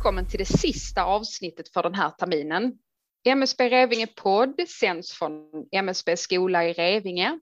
Välkommen 0.00 0.26
till 0.26 0.38
det 0.38 0.58
sista 0.58 1.04
avsnittet 1.04 1.68
för 1.68 1.82
den 1.82 1.94
här 1.94 2.10
terminen. 2.10 2.78
MSB 3.24 3.68
Revinge 3.68 4.06
podd 4.06 4.60
sänds 4.68 5.12
från 5.12 5.50
MSB 5.72 6.16
skola 6.16 6.64
i 6.64 6.72
Revinge. 6.72 7.40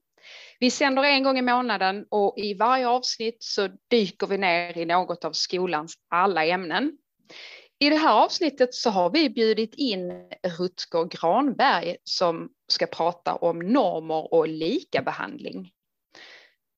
Vi 0.60 0.70
sänder 0.70 1.02
en 1.02 1.22
gång 1.22 1.38
i 1.38 1.42
månaden 1.42 2.06
och 2.10 2.38
i 2.38 2.54
varje 2.54 2.88
avsnitt 2.88 3.36
så 3.40 3.68
dyker 3.90 4.26
vi 4.26 4.38
ner 4.38 4.78
i 4.78 4.84
något 4.84 5.24
av 5.24 5.32
skolans 5.32 5.94
alla 6.08 6.46
ämnen. 6.46 6.98
I 7.78 7.90
det 7.90 7.96
här 7.96 8.24
avsnittet 8.24 8.74
så 8.74 8.90
har 8.90 9.10
vi 9.10 9.30
bjudit 9.30 9.74
in 9.74 10.10
Rutger 10.58 11.04
Granberg 11.04 11.96
som 12.04 12.48
ska 12.68 12.86
prata 12.86 13.34
om 13.34 13.58
normer 13.58 14.34
och 14.34 14.48
likabehandling. 14.48 15.70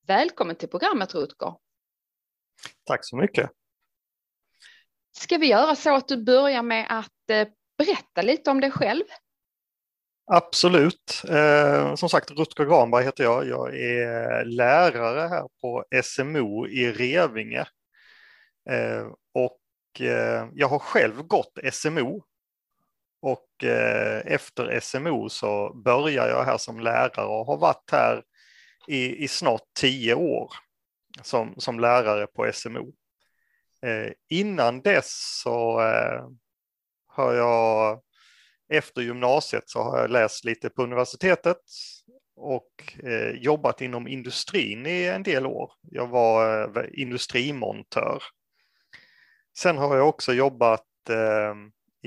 Välkommen 0.07 0.55
till 0.55 0.69
programmet 0.69 1.15
Rutger. 1.15 1.53
Tack 2.85 3.05
så 3.05 3.15
mycket. 3.15 3.51
Ska 5.11 5.37
vi 5.37 5.47
göra 5.47 5.75
så 5.75 5.95
att 5.95 6.07
du 6.07 6.23
börjar 6.23 6.63
med 6.63 6.85
att 6.89 7.29
eh, 7.29 7.47
berätta 7.77 8.21
lite 8.21 8.51
om 8.51 8.61
dig 8.61 8.71
själv? 8.71 9.03
Absolut. 10.31 11.23
Eh, 11.29 11.95
som 11.95 12.09
sagt, 12.09 12.31
Rutger 12.31 12.65
Granberg 12.65 13.03
heter 13.03 13.23
jag. 13.23 13.47
Jag 13.47 13.79
är 13.79 14.45
lärare 14.45 15.27
här 15.27 15.47
på 15.61 15.83
SMO 16.03 16.67
i 16.67 16.91
Revinge. 16.91 17.65
Eh, 18.69 19.07
och 19.33 20.01
eh, 20.01 20.47
jag 20.53 20.67
har 20.67 20.79
själv 20.79 21.23
gått 21.23 21.57
SMO. 21.71 22.23
Och 23.21 23.63
eh, 23.63 24.21
efter 24.25 24.79
SMO 24.79 25.29
så 25.29 25.73
börjar 25.85 26.29
jag 26.29 26.43
här 26.43 26.57
som 26.57 26.79
lärare 26.79 27.25
och 27.25 27.45
har 27.45 27.57
varit 27.57 27.91
här 27.91 28.23
i, 28.87 29.23
i 29.23 29.27
snart 29.27 29.61
tio 29.79 30.13
år 30.13 30.53
som, 31.21 31.55
som 31.57 31.79
lärare 31.79 32.27
på 32.27 32.51
SMO. 32.53 32.93
Eh, 33.81 34.11
innan 34.29 34.81
dess 34.81 35.41
så 35.43 35.81
eh, 35.81 36.27
har 37.07 37.33
jag 37.33 38.01
efter 38.69 39.01
gymnasiet 39.01 39.69
så 39.69 39.83
har 39.83 39.99
jag 39.99 40.09
läst 40.11 40.45
lite 40.45 40.69
på 40.69 40.83
universitetet 40.83 41.61
och 42.35 42.93
eh, 43.03 43.29
jobbat 43.29 43.81
inom 43.81 44.07
industrin 44.07 44.85
i 44.85 45.05
en 45.05 45.23
del 45.23 45.45
år. 45.45 45.71
Jag 45.81 46.07
var 46.07 46.61
eh, 46.77 46.85
industrimontör. 46.93 48.23
Sen 49.57 49.77
har 49.77 49.97
jag 49.97 50.09
också 50.09 50.33
jobbat 50.33 51.09
eh, 51.09 51.55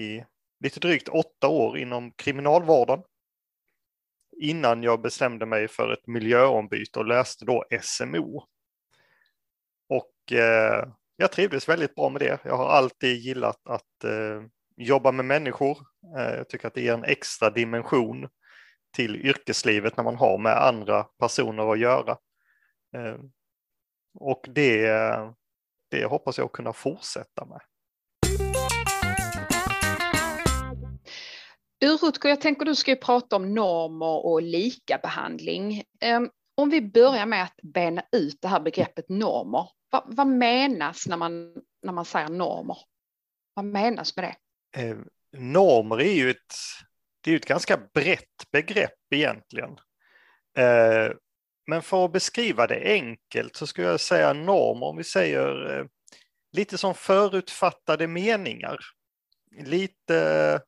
i 0.05 0.25
lite 0.61 0.81
drygt 0.81 1.09
åtta 1.09 1.49
år 1.49 1.79
inom 1.79 2.13
kriminalvården 2.13 3.03
innan 4.41 4.83
jag 4.83 5.01
bestämde 5.01 5.47
mig 5.47 5.69
för 5.69 5.93
ett 5.93 6.07
miljöombyte 6.07 6.99
och 6.99 7.07
läste 7.07 7.45
då 7.45 7.65
SMO. 7.83 8.45
Och 9.89 10.33
eh, 10.33 10.89
jag 11.17 11.33
trivdes 11.33 11.69
väldigt 11.69 11.95
bra 11.95 12.09
med 12.09 12.21
det. 12.21 12.39
Jag 12.45 12.57
har 12.57 12.69
alltid 12.69 13.17
gillat 13.17 13.61
att 13.65 14.05
eh, 14.05 14.43
jobba 14.77 15.13
med 15.13 15.25
människor. 15.25 15.79
Eh, 16.19 16.35
jag 16.35 16.49
tycker 16.49 16.69
att 16.69 16.75
det 16.75 16.81
ger 16.81 16.95
en 16.95 17.05
extra 17.05 17.51
dimension 17.51 18.29
till 18.97 19.17
yrkeslivet 19.17 19.97
när 19.97 20.05
man 20.05 20.17
har 20.17 20.39
med 20.39 20.57
andra 20.57 21.03
personer 21.03 21.73
att 21.73 21.79
göra. 21.79 22.17
Eh, 22.97 23.17
och 24.19 24.47
det, 24.49 24.91
det 25.91 26.05
hoppas 26.05 26.39
jag 26.39 26.53
kunna 26.53 26.73
fortsätta 26.73 27.45
med. 27.45 27.61
Du 31.79 31.97
Rutger, 31.97 32.29
jag 32.29 32.41
tänker 32.41 32.65
du 32.65 32.75
ska 32.75 32.91
ju 32.91 32.97
prata 32.97 33.37
om 33.37 33.55
normer 33.55 34.27
och 34.27 34.43
likabehandling. 34.43 35.83
Ehm, 36.01 36.31
om 36.55 36.71
vi 36.71 36.81
börjar 36.83 37.27
med 37.27 37.43
att 37.43 37.57
bena 37.63 38.03
ut 38.13 38.39
det 38.43 38.49
här 38.49 38.61
begreppet 38.61 39.09
normer. 39.09 39.69
Vad, 39.95 40.17
vad 40.17 40.27
menas 40.27 41.07
när 41.07 41.17
man, 41.17 41.55
när 41.83 41.93
man 41.93 42.05
säger 42.05 42.29
normer? 42.29 42.77
Vad 43.55 43.65
menas 43.65 44.17
med 44.17 44.25
det? 44.25 44.37
Eh, 44.81 44.97
normer 45.33 46.01
är 46.01 46.13
ju 46.13 46.31
ett, 46.31 46.55
det 47.21 47.33
är 47.33 47.37
ett 47.37 47.47
ganska 47.47 47.77
brett 47.95 48.51
begrepp 48.53 49.13
egentligen. 49.15 49.71
Eh, 50.59 51.13
men 51.67 51.83
för 51.83 52.05
att 52.05 52.13
beskriva 52.13 52.67
det 52.67 52.81
enkelt 52.85 53.57
så 53.57 53.67
skulle 53.67 53.87
jag 53.87 54.01
säga 54.01 54.33
normer, 54.33 54.87
om 54.87 54.97
vi 54.97 55.05
säger 55.05 55.79
eh, 55.79 55.87
lite 56.53 56.79
som 56.79 56.95
förutfattade 56.95 58.07
meningar. 58.07 58.79
Lite 59.57 60.61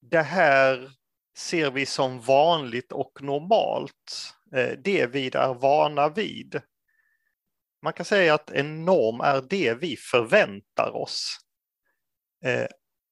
det 0.00 0.22
här 0.22 0.90
ser 1.38 1.70
vi 1.70 1.86
som 1.86 2.20
vanligt 2.20 2.92
och 2.92 3.22
normalt. 3.22 4.34
Eh, 4.54 4.78
det 4.84 5.06
vi 5.06 5.26
är 5.26 5.54
vana 5.54 6.08
vid. 6.08 6.60
Man 7.82 7.92
kan 7.92 8.06
säga 8.06 8.34
att 8.34 8.50
en 8.50 8.84
norm 8.84 9.20
är 9.20 9.42
det 9.50 9.74
vi 9.74 9.96
förväntar 9.96 10.96
oss. 10.96 11.38
Eh, 12.44 12.66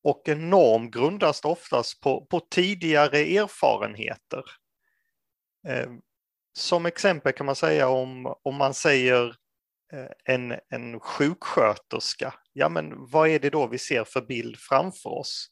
och 0.05 0.29
en 0.29 0.51
norm 0.51 0.91
grundas 0.91 1.45
oftast 1.45 2.01
på, 2.01 2.27
på 2.27 2.41
tidigare 2.41 3.19
erfarenheter. 3.19 4.45
Eh, 5.69 5.91
som 6.59 6.87
exempel 6.87 7.33
kan 7.33 7.47
man 7.47 7.57
säga 7.57 7.89
om, 7.89 8.35
om 8.43 8.55
man 8.55 8.75
säger 8.75 9.35
eh, 9.93 10.35
en, 10.35 10.55
en 10.69 11.01
sjuksköterska, 11.01 12.35
ja 12.53 12.69
men 12.69 12.93
vad 13.11 13.29
är 13.29 13.39
det 13.39 13.51
då 13.51 13.67
vi 13.67 13.79
ser 13.79 14.05
för 14.05 14.21
bild 14.21 14.57
framför 14.59 15.11
oss? 15.11 15.51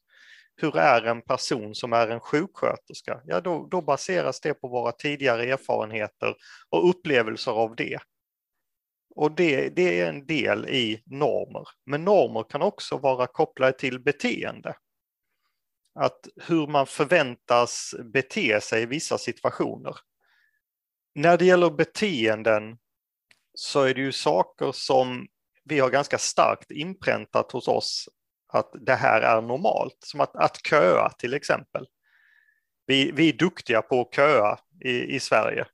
hur 0.57 0.77
är 0.77 1.03
en 1.03 1.23
person 1.23 1.75
som 1.75 1.93
är 1.93 2.09
en 2.09 2.21
sjuksköterska? 2.21 3.21
Ja, 3.25 3.41
då, 3.41 3.69
då 3.71 3.83
baseras 3.83 4.41
det 4.41 4.55
på 4.55 4.69
våra 4.69 4.93
tidigare 4.93 5.45
erfarenheter 5.45 6.35
och 6.71 6.89
upplevelser 6.89 7.53
av 7.53 7.77
det. 7.77 7.99
Och 9.15 9.33
det, 9.33 9.69
det 9.69 10.01
är 10.01 10.09
en 10.09 10.27
del 10.27 10.69
i 10.69 11.03
normer. 11.07 11.69
Men 11.87 12.05
normer 12.05 12.45
kan 12.51 12.63
också 12.63 12.97
vara 12.97 13.27
kopplade 13.27 13.73
till 13.73 14.01
beteende. 14.01 14.77
Att 15.95 16.29
hur 16.37 16.67
man 16.67 16.87
förväntas 16.87 17.95
bete 18.13 18.61
sig 18.61 18.83
i 18.83 18.87
vissa 18.87 19.19
situationer. 19.19 19.97
När 21.15 21.39
det 21.39 21.45
gäller 21.45 21.71
beteenden 21.71 22.79
så 23.55 23.83
är 23.83 23.95
det 23.95 24.01
ju 24.01 24.13
saker 24.13 24.73
som 24.73 25.27
vi 25.65 25.81
har 25.81 25.91
ganska 25.91 26.19
starkt 26.19 26.71
inpräntat 26.71 27.53
hos 27.53 27.69
oss 27.69 28.09
att 28.53 28.71
det 28.87 28.95
här 28.95 29.21
är 29.21 29.43
normalt. 29.43 29.97
Som 29.99 30.21
att, 30.21 30.37
att 30.37 30.67
köa 30.67 31.11
till 31.11 31.35
exempel. 31.35 31.87
Vi, 32.87 33.13
vi 33.13 33.29
är 33.29 33.33
duktiga 33.33 33.83
på 33.83 34.01
att 34.01 34.15
köa 34.15 34.59
i, 34.85 35.15
i 35.15 35.21
Sverige. 35.21 35.67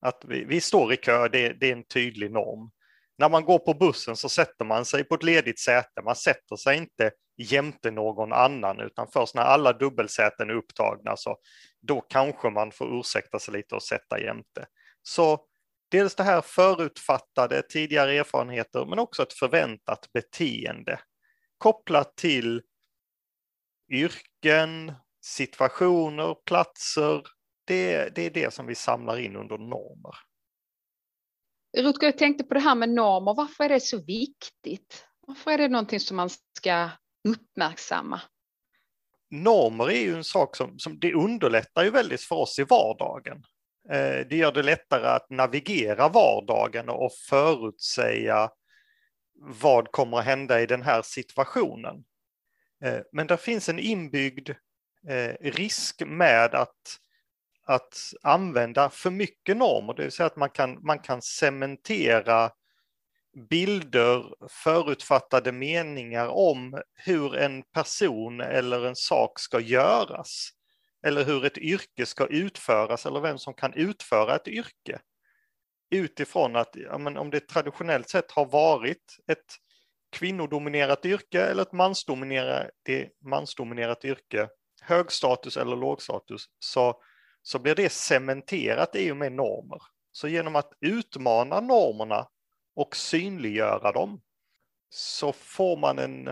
Att 0.00 0.24
vi, 0.28 0.44
vi 0.44 0.60
står 0.60 0.92
i 0.92 0.96
kö, 0.96 1.28
det, 1.28 1.52
det, 1.52 1.68
är 1.68 1.72
en 1.72 1.84
tydlig 1.84 2.30
norm. 2.30 2.70
När 3.18 3.28
man 3.28 3.44
går 3.44 3.58
på 3.58 3.74
bussen 3.74 4.16
så 4.16 4.28
sätter 4.28 4.64
man 4.64 4.84
sig 4.84 5.04
på 5.04 5.14
ett 5.14 5.22
ledigt 5.22 5.60
säte. 5.60 6.02
Man 6.04 6.16
sätter 6.16 6.56
sig 6.56 6.76
inte 6.76 7.10
jämte 7.36 7.90
någon 7.90 8.32
annan, 8.32 8.80
utan 8.80 9.08
först 9.12 9.34
när 9.34 9.42
alla 9.42 9.72
dubbelsäten 9.72 10.50
är 10.50 10.54
upptagna 10.54 11.16
så 11.16 11.36
då 11.80 12.00
kanske 12.00 12.50
man 12.50 12.72
får 12.72 13.00
ursäkta 13.00 13.38
sig 13.38 13.54
lite 13.54 13.74
och 13.74 13.82
sätta 13.82 14.20
jämte. 14.20 14.66
Så 15.02 15.46
dels 15.90 16.14
det 16.14 16.22
här 16.22 16.40
förutfattade 16.40 17.62
tidigare 17.62 18.12
erfarenheter, 18.12 18.86
men 18.86 18.98
också 18.98 19.22
ett 19.22 19.32
förväntat 19.32 20.12
beteende 20.12 21.00
kopplat 21.58 22.16
till 22.16 22.62
yrken, 23.90 24.92
situationer, 25.20 26.36
platser. 26.46 27.22
Det, 27.64 28.14
det 28.14 28.26
är 28.26 28.30
det 28.30 28.54
som 28.54 28.66
vi 28.66 28.74
samlar 28.74 29.18
in 29.18 29.36
under 29.36 29.58
normer. 29.58 30.14
Rutger, 31.76 32.06
jag 32.06 32.18
tänkte 32.18 32.44
på 32.44 32.54
det 32.54 32.60
här 32.60 32.74
med 32.74 32.88
normer. 32.88 33.34
Varför 33.34 33.64
är 33.64 33.68
det 33.68 33.80
så 33.80 33.98
viktigt? 34.04 35.06
Varför 35.26 35.50
är 35.50 35.58
det 35.58 35.68
någonting 35.68 36.00
som 36.00 36.16
man 36.16 36.30
ska 36.58 36.90
uppmärksamma? 37.28 38.20
Normer 39.30 39.90
är 39.90 40.02
ju 40.02 40.14
en 40.16 40.24
sak 40.24 40.56
som, 40.56 40.78
som 40.78 40.98
det 40.98 41.14
underlättar 41.14 41.84
ju 41.84 41.90
väldigt 41.90 42.20
för 42.20 42.36
oss 42.36 42.58
i 42.58 42.64
vardagen. 42.64 43.44
Eh, 43.90 44.26
det 44.28 44.36
gör 44.36 44.52
det 44.52 44.62
lättare 44.62 45.06
att 45.06 45.30
navigera 45.30 46.08
vardagen 46.08 46.88
och 46.88 47.12
förutsäga 47.28 48.50
vad 49.34 49.92
kommer 49.92 50.18
att 50.18 50.24
hända 50.24 50.60
i 50.60 50.66
den 50.66 50.82
här 50.82 51.02
situationen. 51.02 52.04
Eh, 52.84 53.00
men 53.12 53.26
det 53.26 53.36
finns 53.36 53.68
en 53.68 53.78
inbyggd 53.78 54.50
eh, 55.08 55.34
risk 55.40 56.02
med 56.06 56.54
att, 56.54 56.98
att 57.64 57.98
använda 58.22 58.90
för 58.90 59.10
mycket 59.10 59.56
normer, 59.56 59.94
det 59.94 60.02
vill 60.02 60.12
säga 60.12 60.26
att 60.26 60.36
man 60.36 60.50
kan, 60.50 60.78
man 60.86 60.98
kan 60.98 61.22
cementera 61.22 62.50
bilder, 63.50 64.34
förutfattade 64.48 65.52
meningar 65.52 66.28
om 66.28 66.82
hur 66.94 67.36
en 67.36 67.62
person 67.62 68.40
eller 68.40 68.86
en 68.86 68.96
sak 68.96 69.40
ska 69.40 69.60
göras. 69.60 70.50
Eller 71.06 71.24
hur 71.24 71.44
ett 71.44 71.58
yrke 71.58 72.06
ska 72.06 72.26
utföras 72.26 73.06
eller 73.06 73.20
vem 73.20 73.38
som 73.38 73.54
kan 73.54 73.74
utföra 73.74 74.36
ett 74.36 74.48
yrke 74.48 75.00
utifrån 75.90 76.56
att 76.56 76.70
ja, 76.72 76.98
men 76.98 77.16
om 77.16 77.30
det 77.30 77.48
traditionellt 77.48 78.08
sett 78.08 78.30
har 78.30 78.46
varit 78.46 79.18
ett 79.26 79.56
kvinnodominerat 80.12 81.06
yrke 81.06 81.42
eller 81.42 81.62
ett 81.62 81.72
mansdominerat, 81.72 82.70
mansdominerat 83.24 84.04
yrke, 84.04 84.48
hög 84.80 85.12
status 85.12 85.56
eller 85.56 85.76
låg 85.76 86.02
status, 86.02 86.44
så, 86.58 87.02
så 87.46 87.58
blir 87.58 87.74
det 87.74 87.92
cementerat 87.92 88.96
i 88.96 89.10
och 89.10 89.16
med 89.16 89.32
normer. 89.32 89.82
Så 90.12 90.28
genom 90.28 90.56
att 90.56 90.72
utmana 90.80 91.60
normerna 91.60 92.28
och 92.74 92.96
synliggöra 92.96 93.92
dem 93.92 94.22
så 94.90 95.32
får 95.32 95.76
man 95.76 95.98
en, 95.98 96.28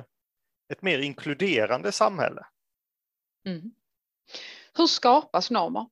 ett 0.73 0.83
mer 0.83 0.99
inkluderande 0.99 1.93
samhälle. 1.93 2.47
Mm. 3.47 3.73
Hur 4.75 4.87
skapas 4.87 5.51
normer? 5.51 5.87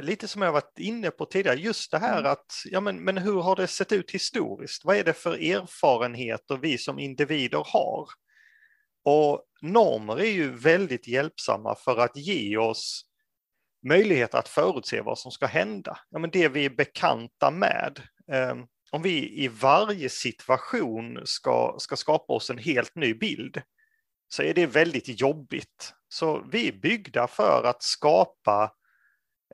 Lite 0.00 0.28
som 0.28 0.42
jag 0.42 0.52
varit 0.52 0.78
inne 0.78 1.10
på 1.10 1.26
tidigare, 1.26 1.56
just 1.56 1.90
det 1.90 1.98
här 1.98 2.18
mm. 2.18 2.32
att, 2.32 2.52
ja 2.64 2.80
men, 2.80 3.04
men 3.04 3.18
hur 3.18 3.40
har 3.40 3.56
det 3.56 3.66
sett 3.66 3.92
ut 3.92 4.10
historiskt? 4.10 4.84
Vad 4.84 4.96
är 4.96 5.04
det 5.04 5.12
för 5.12 5.34
erfarenheter 5.34 6.56
vi 6.56 6.78
som 6.78 6.98
individer 6.98 7.64
har? 7.66 8.08
Och 9.04 9.44
normer 9.62 10.20
är 10.20 10.30
ju 10.30 10.52
väldigt 10.52 11.08
hjälpsamma 11.08 11.74
för 11.74 11.96
att 11.96 12.16
ge 12.16 12.56
oss 12.56 13.06
möjlighet 13.84 14.34
att 14.34 14.48
förutse 14.48 15.00
vad 15.00 15.18
som 15.18 15.32
ska 15.32 15.46
hända. 15.46 15.98
Ja, 16.10 16.18
men 16.18 16.30
det 16.30 16.48
vi 16.48 16.64
är 16.64 16.70
bekanta 16.70 17.50
med. 17.50 18.02
Ehm, 18.32 18.66
om 18.90 19.02
vi 19.02 19.44
i 19.44 19.48
varje 19.48 20.08
situation 20.08 21.20
ska, 21.24 21.74
ska 21.78 21.96
skapa 21.96 22.32
oss 22.32 22.50
en 22.50 22.58
helt 22.58 22.94
ny 22.94 23.14
bild 23.14 23.62
så 24.28 24.42
är 24.42 24.54
det 24.54 24.66
väldigt 24.66 25.20
jobbigt. 25.20 25.94
Så 26.08 26.44
vi 26.52 26.68
är 26.68 26.72
byggda 26.72 27.26
för 27.26 27.62
att 27.64 27.82
skapa 27.82 28.72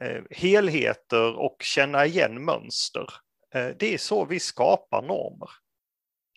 eh, 0.00 0.22
helheter 0.30 1.38
och 1.38 1.56
känna 1.60 2.06
igen 2.06 2.44
mönster. 2.44 3.06
Eh, 3.54 3.68
det 3.78 3.94
är 3.94 3.98
så 3.98 4.24
vi 4.24 4.40
skapar 4.40 5.02
normer. 5.02 5.50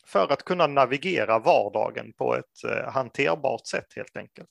För 0.06 0.34
att 0.34 0.44
kunna 0.44 0.68
navigera 0.68 1.39
vardagen 1.39 2.13
på 2.13 2.36
ett 2.36 2.63
eh, 2.63 2.92
hanterbart 2.92 3.68
sätt 3.68 3.94
helt 3.96 4.18
enkelt. 4.18 4.50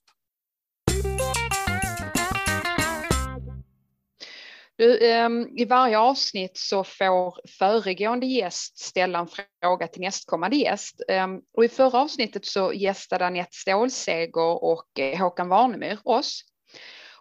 Du, 4.82 5.10
ehm, 5.10 5.48
I 5.56 5.64
varje 5.64 5.98
avsnitt 5.98 6.56
så 6.58 6.84
får 6.84 7.40
föregående 7.58 8.26
gäst 8.26 8.78
ställa 8.78 9.18
en 9.18 9.28
fråga 9.60 9.88
till 9.88 10.00
nästkommande 10.00 10.56
gäst. 10.56 11.02
Ehm, 11.08 11.40
och 11.56 11.64
I 11.64 11.68
förra 11.68 12.00
avsnittet 12.00 12.46
så 12.46 12.72
gästade 12.72 13.26
Anette 13.26 13.52
Stålseger 13.52 14.64
och 14.64 14.98
eh, 14.98 15.18
Håkan 15.18 15.48
Warnemyr 15.48 15.98
oss. 16.04 16.42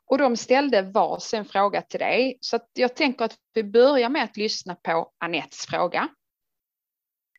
Och 0.06 0.18
de 0.18 0.38
ställde 0.38 0.82
varsin 0.82 1.46
fråga 1.46 1.82
till 1.82 2.00
dig. 2.00 2.38
Så 2.42 2.60
jag 2.74 2.96
tänker 2.96 3.26
att 3.26 3.36
vi 3.54 3.64
börjar 3.64 4.10
med 4.10 4.24
att 4.24 4.38
lyssna 4.38 4.76
på 4.76 5.12
Anettes 5.18 5.66
fråga. 5.66 6.08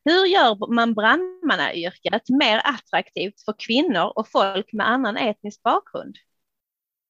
Hur 0.05 0.27
gör 0.27 0.75
man 0.75 0.95
brandmannayrket 0.95 2.29
mer 2.29 2.63
attraktivt 2.65 3.45
för 3.45 3.55
kvinnor 3.59 4.13
och 4.17 4.29
folk 4.29 4.73
med 4.73 4.89
annan 4.89 5.17
etnisk 5.17 5.63
bakgrund? 5.63 6.17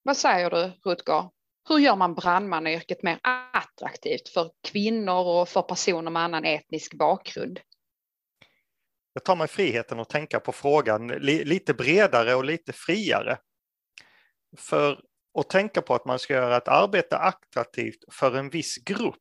Vad 0.03 0.17
säger 0.17 0.51
du, 0.51 0.73
Rutger? 0.91 1.42
Hur 1.69 1.79
gör 1.79 1.97
man 1.97 2.15
brandmannayrket 2.15 3.03
mer 3.03 3.21
attraktivt 3.53 4.29
för 4.29 4.51
kvinnor 4.65 5.27
och 5.27 5.49
för 5.49 5.63
personer 5.63 6.11
med 6.11 6.23
annan 6.23 6.45
etnisk 6.45 6.95
bakgrund? 6.95 7.61
Jag 9.13 9.25
tar 9.25 9.37
mig 9.37 9.49
friheten 9.49 10.01
att 10.01 10.11
tänka 10.11 10.41
på 10.41 10.53
frågan 10.53 11.07
lite 11.09 11.75
bredare 11.75 12.35
och 12.35 12.45
lite 12.45 12.73
friare. 12.73 13.39
För 14.59 15.01
att 15.39 15.51
tänka 15.51 15.83
på 15.83 15.95
att 15.95 16.05
man 16.05 16.19
ska 16.19 16.35
göra 16.35 16.57
ett 16.57 16.69
arbete 16.69 17.17
attraktivt 17.17 18.05
för 18.13 18.37
en 18.37 18.51
viss 18.51 18.77
grupp, 18.77 19.17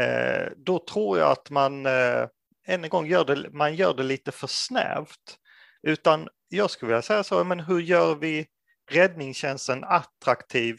eh, 0.00 0.52
då 0.56 0.78
tror 0.78 1.18
jag 1.18 1.30
att 1.30 1.50
man 1.50 1.86
eh, 1.86 2.28
än 2.66 2.84
en 2.84 2.90
gång 2.90 3.06
gör 3.06 3.24
det, 3.24 3.50
man 3.50 3.74
gör 3.74 3.94
det 3.94 4.02
lite 4.02 4.32
för 4.32 4.46
snävt. 4.46 5.38
Utan 5.82 6.28
jag 6.48 6.70
skulle 6.70 6.88
vilja 6.88 7.02
säga 7.02 7.24
så, 7.24 7.44
men 7.44 7.60
hur 7.60 7.80
gör 7.80 8.14
vi 8.14 8.46
räddningstjänsten 8.90 9.84
attraktiv 9.84 10.76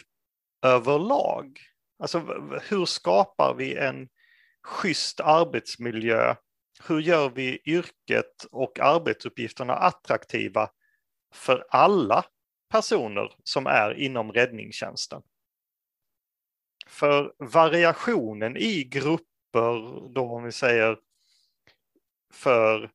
överlag? 0.65 1.59
Alltså 1.99 2.19
hur 2.69 2.85
skapar 2.85 3.53
vi 3.53 3.75
en 3.75 4.09
schysst 4.63 5.19
arbetsmiljö? 5.19 6.35
Hur 6.87 6.99
gör 6.99 7.29
vi 7.29 7.61
yrket 7.65 8.45
och 8.51 8.79
arbetsuppgifterna 8.79 9.73
attraktiva 9.73 10.69
för 11.33 11.65
alla 11.69 12.25
personer 12.71 13.35
som 13.43 13.67
är 13.67 13.93
inom 13.93 14.31
räddningstjänsten? 14.31 15.21
För 16.87 17.33
variationen 17.37 18.57
i 18.57 18.83
grupper, 18.83 20.09
då 20.13 20.29
om 20.29 20.43
vi 20.43 20.51
säger 20.51 20.97
för 22.33 22.91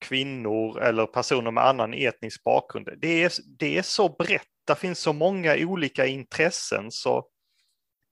kvinnor 0.00 0.80
eller 0.80 1.06
personer 1.06 1.50
med 1.50 1.64
annan 1.64 1.94
etnisk 1.94 2.44
bakgrund, 2.44 2.88
det 2.96 3.22
är, 3.22 3.32
det 3.58 3.78
är 3.78 3.82
så 3.82 4.08
brett 4.08 4.48
det 4.68 4.74
finns 4.74 4.98
så 4.98 5.12
många 5.12 5.56
olika 5.56 6.06
intressen 6.06 6.90
så 6.90 7.28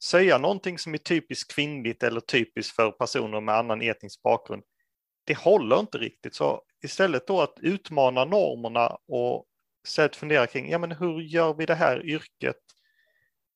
säga 0.04 0.38
någonting 0.38 0.78
som 0.78 0.94
är 0.94 0.98
typiskt 0.98 1.54
kvinnligt 1.54 2.02
eller 2.02 2.20
typiskt 2.20 2.76
för 2.76 2.90
personer 2.90 3.40
med 3.40 3.54
annan 3.54 3.82
etnisk 3.82 4.22
bakgrund, 4.22 4.62
det 5.24 5.38
håller 5.38 5.80
inte 5.80 5.98
riktigt. 5.98 6.34
Så 6.34 6.62
istället 6.84 7.26
då 7.26 7.40
att 7.40 7.58
utmana 7.60 8.24
normerna 8.24 8.98
och 9.08 9.46
istället 9.86 10.16
fundera 10.16 10.46
kring, 10.46 10.70
ja 10.70 10.78
men 10.78 10.92
hur 10.92 11.20
gör 11.20 11.54
vi 11.54 11.66
det 11.66 11.74
här 11.74 12.06
yrket 12.06 12.60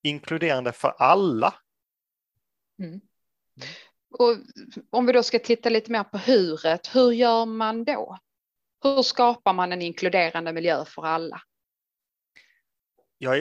inkluderande 0.03 0.73
för 0.73 0.95
alla? 0.99 1.55
Mm. 2.79 3.01
Och 4.11 4.37
om 4.91 5.07
vi 5.07 5.13
då 5.13 5.23
ska 5.23 5.39
titta 5.39 5.69
lite 5.69 5.93
mer 5.93 6.05
på 6.05 6.19
huret, 6.19 6.95
hur 6.95 7.13
gör 7.13 7.47
man 7.47 7.85
då? 7.85 8.19
Hur 8.83 9.03
skapar 9.03 9.53
man 9.53 9.73
en 9.73 9.83
inkluderande 9.83 10.53
miljö 10.53 10.85
för 10.85 11.07
alla? 11.07 11.43
ja, 13.21 13.35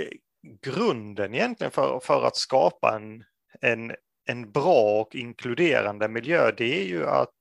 grunden 0.61 1.35
egentligen 1.35 1.71
för, 1.71 1.99
för 1.99 2.23
att 2.23 2.35
skapa 2.35 2.95
en, 2.95 3.23
en, 3.61 3.95
en 4.25 4.51
bra 4.51 5.01
och 5.01 5.15
inkluderande 5.15 6.07
miljö, 6.07 6.51
det 6.57 6.81
är 6.81 6.85
ju 6.85 7.07
att 7.07 7.37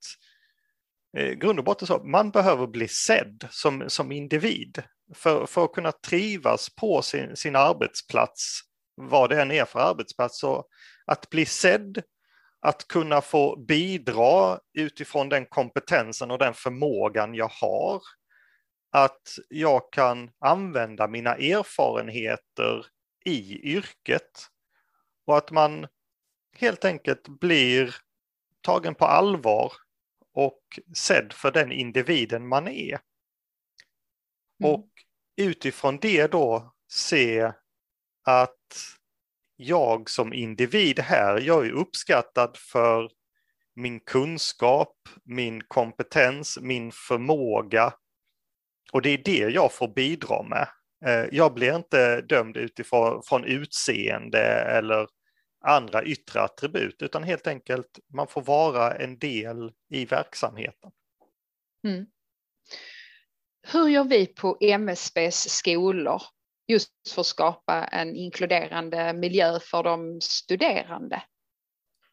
eh, 1.17 1.31
grund 1.31 1.59
och 1.59 1.65
botten 1.65 1.87
så, 1.87 2.05
man 2.05 2.31
behöver 2.31 2.67
bli 2.67 2.89
sedd 2.89 3.47
som, 3.51 3.85
som 3.89 4.13
individ 4.13 4.83
för, 5.15 5.47
för 5.47 5.65
att 5.65 5.73
kunna 5.73 5.93
trivas 5.93 6.75
på 6.75 7.03
sin, 7.03 7.37
sin 7.37 7.57
arbetsplats, 7.57 8.61
vad 8.95 9.31
det 9.31 9.43
än 9.43 9.51
är 9.51 9.65
för 9.65 9.79
arbetsplats. 9.79 10.41
Så 10.41 10.65
att 11.07 11.31
bli 11.31 11.47
sedd, 11.47 12.03
att 12.61 12.89
kunna 12.89 13.21
få 13.21 13.57
bidra 13.57 14.61
utifrån 14.75 15.29
den 15.29 15.47
kompetensen 15.47 16.31
och 16.31 16.39
den 16.39 16.55
förmågan 16.55 17.35
jag 17.35 17.49
har, 17.49 18.03
att 18.91 19.39
jag 19.49 19.93
kan 19.93 20.31
använda 20.39 21.09
mina 21.09 21.35
erfarenheter 21.35 22.87
i 23.25 23.61
yrket 23.73 24.49
och 25.27 25.37
att 25.37 25.51
man 25.51 25.87
helt 26.57 26.85
enkelt 26.85 27.29
blir 27.29 27.95
tagen 28.61 28.95
på 28.95 29.05
allvar 29.05 29.73
och 30.35 30.63
sedd 30.97 31.33
för 31.33 31.53
den 31.53 31.73
individen 31.73 32.49
man 32.49 32.69
är. 32.69 32.99
Mm. 34.61 34.73
Och 34.73 34.89
utifrån 35.37 35.99
det 35.99 36.27
då 36.27 36.75
se 36.89 37.53
att 38.25 38.98
jag 39.61 40.11
som 40.11 40.33
individ 40.33 41.01
här, 41.01 41.41
jag 41.41 41.67
är 41.67 41.71
uppskattad 41.71 42.57
för 42.57 43.11
min 43.75 44.01
kunskap, 44.01 44.95
min 45.25 45.63
kompetens, 45.69 46.59
min 46.61 46.93
förmåga 46.93 47.93
och 48.93 49.03
det 49.03 49.11
är 49.11 49.19
det 49.19 49.39
jag 49.39 49.73
får 49.73 49.89
bidra 49.89 50.43
med. 50.43 50.69
Eh, 51.07 51.29
jag 51.33 51.55
blir 51.55 51.77
inte 51.77 52.21
dömd 52.21 52.57
utifrån 52.57 53.23
från 53.23 53.45
utseende 53.45 54.43
eller 54.49 55.09
andra 55.61 56.05
yttre 56.05 56.41
attribut, 56.41 57.03
utan 57.03 57.23
helt 57.23 57.47
enkelt 57.47 57.99
man 58.15 58.27
får 58.27 58.43
vara 58.43 58.95
en 58.95 59.19
del 59.19 59.73
i 59.91 60.05
verksamheten. 60.05 60.91
Mm. 61.85 62.07
Hur 63.73 63.89
gör 63.89 64.05
vi 64.05 64.27
på 64.27 64.57
MSBs 64.61 65.49
skolor 65.49 66.23
just 66.69 66.93
för 67.15 67.21
att 67.21 67.27
skapa 67.27 67.85
en 67.85 68.17
inkluderande 68.17 69.13
miljö 69.13 69.61
för 69.61 69.83
de 69.83 70.21
studerande? 70.21 71.23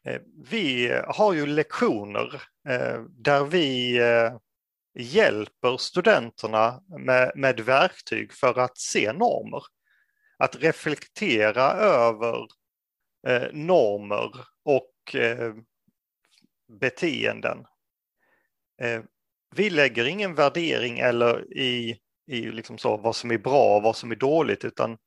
Eh, 0.06 0.20
vi 0.50 0.92
har 1.06 1.32
ju 1.32 1.46
lektioner 1.46 2.42
eh, 2.68 3.00
där 3.08 3.44
vi 3.44 3.98
eh, 3.98 4.36
hjälper 4.98 5.76
studenterna 5.76 6.82
med, 6.98 7.32
med 7.34 7.60
verktyg 7.60 8.32
för 8.32 8.58
att 8.58 8.78
se 8.78 9.12
normer. 9.12 9.62
Att 10.38 10.56
reflektera 10.56 11.72
över 11.72 12.46
normer 13.52 14.30
och 14.64 15.16
beteenden. 16.80 17.66
Vi 19.54 19.70
lägger 19.70 20.04
ingen 20.04 20.34
värdering 20.34 20.98
eller 20.98 21.58
i, 21.58 21.98
i 22.26 22.40
liksom 22.40 22.78
så, 22.78 22.96
vad 22.96 23.16
som 23.16 23.30
är 23.30 23.38
bra 23.38 23.76
och 23.76 23.82
vad 23.82 23.96
som 23.96 24.10
är 24.10 24.16
dåligt, 24.16 24.64
utan 24.64 24.98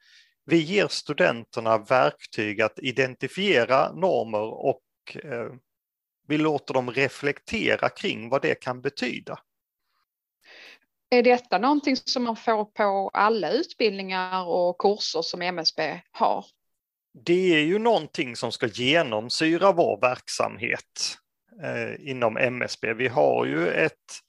vi 0.46 0.58
ger 0.58 0.88
studenterna 0.88 1.78
verktyg 1.78 2.62
att 2.62 2.80
identifiera 2.80 3.92
normer 3.92 4.66
och 4.66 4.82
eh, 5.24 5.54
vi 6.28 6.38
låter 6.38 6.74
dem 6.74 6.92
reflektera 6.92 7.90
kring 7.90 8.30
vad 8.30 8.42
det 8.42 8.56
kan 8.56 8.82
betyda. 8.82 9.40
Är 11.10 11.24
detta 11.24 11.58
någonting 11.58 11.96
som 11.96 12.24
man 12.24 12.36
får 12.36 12.66
på 12.66 13.10
alla 13.14 13.52
utbildningar 13.52 14.46
och 14.46 14.78
kurser 14.82 15.22
som 15.22 15.42
MSB 15.42 16.02
har? 16.12 16.46
Det 17.26 17.56
är 17.56 17.64
ju 17.64 17.80
någonting 17.80 18.36
som 18.36 18.52
ska 18.52 18.68
genomsyra 18.68 19.72
vår 19.72 20.02
verksamhet 20.02 21.18
eh, 21.64 22.10
inom 22.10 22.38
MSB. 22.38 22.94
Vi 22.94 23.08
har 23.08 23.46
ju 23.46 23.68
ett, 23.68 24.20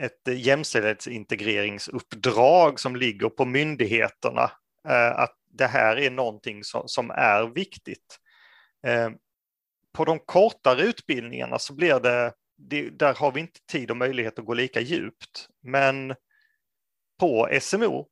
ett 0.00 0.28
eh, 0.28 0.40
jämställdhetsintegreringsuppdrag 0.40 2.80
som 2.80 2.96
ligger 2.96 3.28
på 3.28 3.44
myndigheterna, 3.44 4.52
eh, 4.88 5.18
att 5.18 5.36
det 5.52 5.66
här 5.66 5.96
är 5.96 6.10
någonting 6.10 6.64
som, 6.64 6.88
som 6.88 7.10
är 7.10 7.54
viktigt. 7.54 8.18
Eh, 8.86 9.10
på 9.92 10.04
de 10.04 10.18
kortare 10.18 10.82
utbildningarna 10.82 11.58
så 11.58 11.74
blir 11.74 12.00
det, 12.00 12.32
det, 12.58 12.90
där 12.90 13.14
har 13.14 13.32
vi 13.32 13.40
inte 13.40 13.60
tid 13.66 13.90
och 13.90 13.96
möjlighet 13.96 14.38
att 14.38 14.44
gå 14.44 14.54
lika 14.54 14.80
djupt, 14.80 15.48
men 15.62 16.14
på 17.18 17.48
SMO 17.60 18.08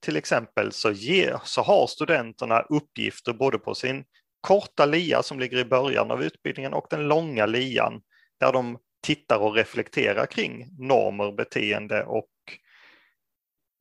till 0.00 0.16
exempel 0.16 0.72
så, 0.72 0.90
ger, 0.90 1.40
så 1.44 1.62
har 1.62 1.86
studenterna 1.86 2.60
uppgifter 2.60 3.32
både 3.32 3.58
på 3.58 3.74
sin 3.74 4.04
korta 4.40 4.86
lia 4.86 5.22
som 5.22 5.40
ligger 5.40 5.58
i 5.58 5.64
början 5.64 6.10
av 6.10 6.22
utbildningen 6.22 6.72
och 6.72 6.86
den 6.90 7.08
långa 7.08 7.46
lian 7.46 8.02
där 8.40 8.52
de 8.52 8.78
tittar 9.06 9.38
och 9.38 9.54
reflekterar 9.54 10.26
kring 10.26 10.68
normer, 10.78 11.32
beteende 11.32 12.04
och 12.04 12.30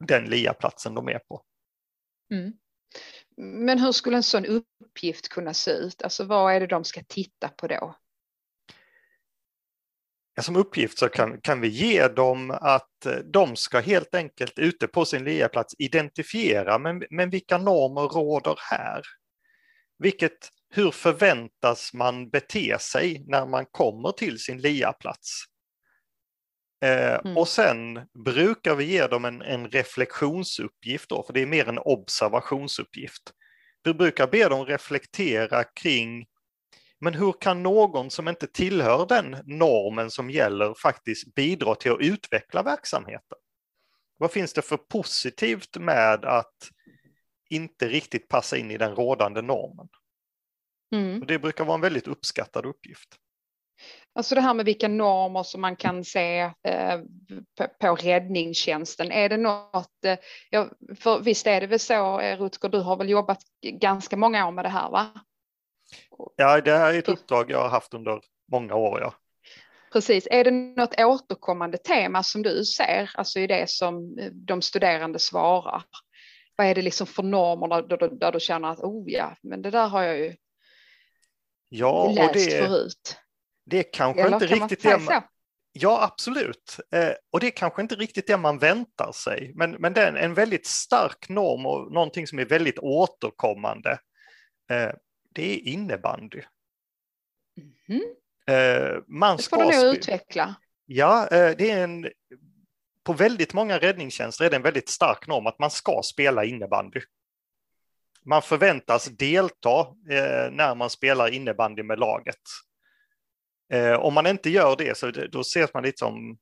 den 0.05 0.25
liaplatsen 0.25 0.94
de 0.94 1.08
är 1.08 1.20
på. 1.20 1.41
Mm. 2.32 2.53
Men 3.38 3.79
hur 3.79 3.91
skulle 3.91 4.17
en 4.17 4.24
sån 4.24 4.46
uppgift 4.46 5.29
kunna 5.29 5.53
se 5.53 5.72
ut? 5.72 6.01
Alltså 6.01 6.24
vad 6.24 6.53
är 6.53 6.60
det 6.60 6.67
de 6.67 6.84
ska 6.84 7.03
titta 7.08 7.50
på 7.50 7.67
då? 7.67 7.96
Ja, 10.36 10.44
som 10.44 10.55
uppgift 10.55 10.98
så 10.98 11.10
kan, 11.10 11.41
kan 11.41 11.62
vi 11.62 11.67
ge 11.67 12.08
dem 12.08 12.51
att 12.51 13.08
de 13.24 13.55
ska 13.55 13.79
helt 13.79 14.15
enkelt 14.15 14.60
ute 14.60 14.88
på 14.88 15.05
sin 15.05 15.24
liaplats 15.24 15.75
identifiera 15.77 16.79
men, 16.79 17.03
men 17.10 17.29
vilka 17.29 17.58
normer 17.58 18.01
råder 18.01 18.55
här? 18.72 19.01
Vilket 19.98 20.50
hur 20.75 20.91
förväntas 20.91 21.94
man 21.94 22.29
bete 22.29 22.79
sig 22.79 23.24
när 23.27 23.46
man 23.46 23.65
kommer 23.65 24.12
till 24.12 24.39
sin 24.39 24.62
LIA-plats? 24.62 25.44
Eh, 26.84 27.13
mm. 27.13 27.38
Och 27.38 27.48
sen 27.48 28.00
brukar 28.25 28.75
vi 28.75 28.86
ge 28.86 29.08
dem 29.08 29.25
en, 29.25 29.41
en 29.41 29.70
reflektionsuppgift, 29.70 31.10
då, 31.10 31.24
för 31.24 31.34
det 31.34 31.41
är 31.41 31.46
mer 31.46 31.70
en 31.70 31.79
observationsuppgift. 31.79 33.22
Vi 33.84 33.94
brukar 33.94 34.27
be 34.27 34.50
dem 34.50 34.65
reflektera 34.65 35.63
kring 35.63 36.25
men 37.00 37.13
hur 37.13 37.34
kan 37.41 37.63
någon 37.63 38.12
som 38.12 38.27
inte 38.27 38.48
tillhör 38.48 39.05
den 39.05 39.38
normen 39.46 40.12
som 40.12 40.29
gäller 40.29 40.74
faktiskt 40.74 41.36
bidra 41.36 41.75
till 41.75 41.91
att 41.91 42.00
utveckla 42.00 42.63
verksamheten? 42.63 43.38
Vad 44.17 44.32
finns 44.32 44.53
det 44.53 44.62
för 44.62 44.77
positivt 44.77 45.77
med 45.77 46.25
att 46.25 46.70
inte 47.50 47.88
riktigt 47.88 48.27
passa 48.27 48.58
in 48.58 48.72
i 48.72 48.77
den 48.77 48.96
rådande 48.96 49.41
normen? 49.41 49.88
Mm. 50.92 51.22
Och 51.22 51.27
det 51.27 51.39
brukar 51.39 51.65
vara 51.65 51.75
en 51.75 51.82
väldigt 51.82 52.08
uppskattad 52.08 52.65
uppgift. 52.65 53.20
Alltså 54.15 54.36
det 54.36 54.42
här 54.42 54.54
med 54.54 54.65
vilka 54.65 54.88
normer 54.88 55.44
som 55.44 55.62
man 55.62 55.75
kan 55.75 56.04
se 56.04 56.39
eh, 56.63 57.00
på, 57.58 57.68
på 57.80 57.96
räddningstjänsten. 57.96 59.12
Är 59.12 59.30
det 59.30 59.38
något, 59.38 60.06
eh, 60.06 60.18
ja, 60.50 60.70
för 61.00 61.20
visst 61.20 61.48
är 61.48 61.62
det 61.62 61.68
väl 61.68 61.80
så 61.80 62.20
eh, 62.20 62.38
Rutger, 62.38 62.70
du 62.70 62.80
har 62.80 62.98
väl 62.98 63.10
jobbat 63.10 63.39
ganska 63.62 64.18
många 64.18 64.48
år 64.48 64.51
med 64.51 64.65
det 64.65 64.70
här 64.70 64.89
va? 64.89 65.08
Ja, 66.36 66.62
det 66.62 66.77
här 66.77 66.94
är 66.94 67.00
ett 67.00 67.10
uppdrag 67.10 67.51
jag 67.51 67.62
har 67.62 67.70
haft 67.70 67.94
under 67.94 68.22
många 68.51 68.75
år. 68.75 69.00
Ja. 69.01 69.13
Precis, 69.94 70.27
är 70.32 70.44
det 70.44 70.51
något 70.51 71.00
återkommande 71.00 71.77
tema 71.77 72.24
som 72.24 72.42
du 72.42 72.65
ser, 72.65 73.12
alltså 73.13 73.39
i 73.39 73.48
det 73.48 73.70
som 73.70 74.20
de 74.34 74.62
studerande 74.62 75.20
svarar? 75.20 75.84
Vad 76.56 76.68
är 76.68 76.75
det 76.75 76.82
liksom 76.82 77.08
för 77.08 77.24
normer 77.24 77.82
där, 77.82 77.98
där, 77.98 78.10
där 78.10 78.32
du 78.32 78.39
känner 78.39 78.68
att 78.68 78.80
oh 78.80 79.04
ja, 79.08 79.36
men 79.44 79.62
det 79.62 79.72
där 79.72 79.88
har 79.88 80.04
jag 80.04 80.18
ju 80.18 80.36
ja, 81.70 82.12
läst 82.16 82.30
och 82.30 82.34
det, 82.34 82.68
förut. 82.68 83.18
Det 83.66 83.78
är 83.80 83.94
kanske 83.94 84.22
Eller 84.22 84.34
inte 84.34 84.48
kan 84.48 84.60
riktigt 84.60 84.84
man 84.84 85.00
det 85.00 85.06
man? 85.06 85.24
Ja, 85.78 86.04
absolut. 86.04 86.80
Eh, 86.92 87.12
och 87.32 87.40
det 87.40 87.48
är 87.48 87.52
kanske 87.52 87.82
inte 87.82 87.96
riktigt 87.96 88.28
det 88.28 88.38
man 88.38 88.58
väntar 88.58 89.12
sig, 89.12 89.52
men, 89.56 89.72
men 89.72 89.94
det 89.94 90.02
är 90.02 90.14
en 90.14 90.34
väldigt 90.34 90.68
stark 90.68 91.30
norm 91.30 91.66
och 91.66 91.92
någonting 91.92 92.28
som 92.28 92.40
är 92.40 92.46
väldigt 92.46 92.80
återkommande. 92.80 94.00
Eh, 94.70 94.92
det 95.34 95.54
är 95.54 95.68
innebandy. 95.68 96.42
Mhm. 97.88 98.02
Eh, 98.48 98.98
man 99.08 99.38
Det 99.38 99.44
ska 99.44 99.56
får 99.56 99.72
du 99.72 99.78
nog 99.78 99.96
utveckla. 99.96 100.56
Ja, 100.86 101.28
eh, 101.28 101.56
det 101.58 101.72
är 101.72 101.84
en... 101.84 102.10
På 103.04 103.14
väldigt 103.14 103.54
många 103.54 103.78
räddningstjänster 103.78 104.46
är 104.46 104.50
det 104.50 104.56
en 104.56 104.62
väldigt 104.62 104.90
stark 104.90 105.28
norm 105.28 105.48
att 105.48 105.60
man 105.60 105.72
ska 105.72 106.02
spela 106.04 106.46
innebandy. 106.46 107.02
Man 108.25 108.41
förväntas 108.41 109.05
delta 109.05 109.79
eh, 110.10 110.51
när 110.51 110.75
man 110.75 110.89
spelar 110.89 111.34
innebandy 111.34 111.84
med 111.84 112.00
laget. 112.00 112.41
Eh, 113.74 113.94
om 113.94 114.13
man 114.13 114.27
inte 114.27 114.50
gör 114.50 114.75
det 114.77 114.98
så 114.98 115.12
då 115.12 115.39
ses 115.41 115.74
man 115.74 115.84
lite 115.84 115.98
som 115.98 116.38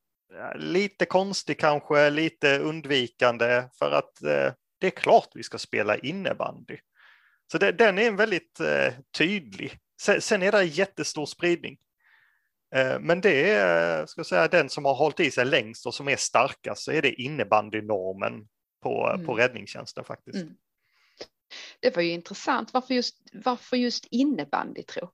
lite 0.55 1.05
konstig 1.05 1.59
kanske, 1.59 2.09
lite 2.09 2.59
undvikande 2.59 3.63
för 3.79 3.91
att 3.91 4.23
eh, 4.23 4.53
det 4.79 4.87
är 4.87 4.91
klart 4.91 5.29
vi 5.33 5.43
ska 5.43 5.57
spela 5.57 5.97
innebandy. 5.97 6.77
Så 7.51 7.57
det, 7.57 7.71
den 7.71 7.97
är 7.97 8.07
en 8.07 8.15
väldigt 8.15 8.59
tydlig. 9.17 9.77
Sen, 10.01 10.21
sen 10.21 10.43
är 10.43 10.51
det 10.51 10.63
jättestor 10.63 11.25
spridning. 11.25 11.77
Men 12.99 13.21
det 13.21 13.49
är 13.49 14.05
ska 14.05 14.23
säga, 14.23 14.47
den 14.47 14.69
som 14.69 14.85
har 14.85 14.93
hållit 14.93 15.19
i 15.19 15.31
sig 15.31 15.45
längst 15.45 15.85
och 15.85 15.93
som 15.93 16.09
är 16.09 16.15
starkast 16.15 16.83
så 16.83 16.91
är 16.91 17.01
det 17.01 17.21
innebandynormen 17.21 18.47
på, 18.83 19.11
Mm. 19.13 19.25
på 19.25 19.33
räddningstjänsten 19.33 20.03
faktiskt. 20.03 20.41
Mm. 20.41 20.55
Det 21.79 21.95
var 21.95 22.03
ju 22.03 22.12
intressant. 22.12 22.74
Varför 22.74 22.93
just, 22.93 23.17
varför 23.33 23.77
just 23.77 24.05
innebandy 24.05 24.83
tro? 24.83 25.10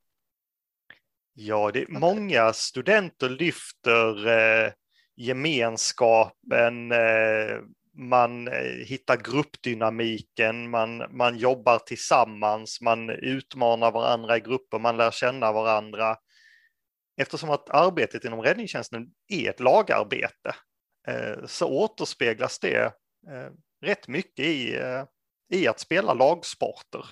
Ja, 1.34 1.72
det, 1.74 1.90
många 1.90 2.54
studenter 2.54 3.30
lyfter 3.30 4.28
eh, 4.28 4.72
gemenskapen, 5.16 6.92
eh, 6.92 7.60
man 7.94 8.48
eh, 8.48 8.86
hittar 8.86 9.18
gruppdynamiken, 9.18 10.70
man, 10.70 11.04
man 11.18 11.38
jobbar 11.38 11.80
tillsammans, 11.80 12.82
man 12.82 13.10
utmanar 13.10 13.92
varandra 13.92 14.38
i 14.38 14.40
grupper, 14.40 14.80
man 14.80 14.98
lär 14.98 15.12
känna 15.12 15.52
varandra. 15.52 16.16
Eftersom 17.18 17.50
att 17.50 17.70
arbetet 17.70 18.26
inom 18.26 18.42
räddningstjänsten 18.42 19.08
är 19.28 19.50
ett 19.50 19.60
lagarbete 19.60 20.56
eh, 21.08 21.46
så 21.46 21.68
återspeglas 21.68 22.60
det 22.60 22.86
eh, 23.32 23.52
rätt 23.82 24.08
mycket 24.08 24.46
i, 24.46 24.76
eh, 24.76 25.04
i 25.50 25.68
att 25.68 25.80
spela 25.80 26.14
lagsporter. 26.14 27.06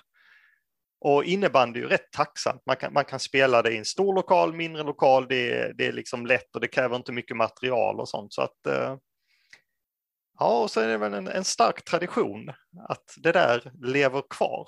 Och 1.00 1.24
innebandy 1.24 1.80
är 1.80 1.84
ju 1.84 1.90
rätt 1.90 2.12
tacksamt. 2.12 2.62
Man 2.66 2.76
kan, 2.76 2.94
man 2.94 3.06
kan 3.06 3.20
spela 3.20 3.62
det 3.62 3.72
i 3.72 3.78
en 3.78 3.86
stor 3.86 4.14
lokal, 4.14 4.54
mindre 4.54 4.84
lokal. 4.84 5.28
Det 5.30 5.52
är, 5.52 5.74
det 5.74 5.88
är 5.88 5.92
liksom 5.92 6.26
lätt 6.26 6.56
och 6.56 6.62
det 6.62 6.68
kräver 6.68 6.96
inte 6.96 7.12
mycket 7.12 7.38
material 7.38 8.00
och 8.00 8.10
sånt. 8.10 8.34
Så 8.34 8.42
att, 8.42 8.68
eh, 8.68 8.98
ja, 10.40 10.62
och 10.64 10.72
så 10.72 10.80
är 10.80 10.88
det 10.88 10.98
väl 10.98 11.14
en, 11.14 11.28
en 11.28 11.44
stark 11.44 11.84
tradition 11.84 12.50
att 12.90 13.14
det 13.18 13.32
där 13.32 13.72
lever 13.82 14.24
kvar. 14.30 14.68